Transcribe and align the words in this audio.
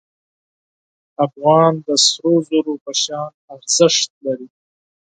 افغان 1.25 1.73
د 1.85 1.87
سرو 2.07 2.33
زرو 2.49 2.75
په 2.83 2.91
شان 3.03 3.31
ارزښت 3.53 4.09
لري. 4.25 4.47